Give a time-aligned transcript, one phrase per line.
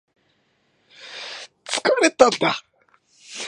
[1.63, 2.59] 疲れたんだ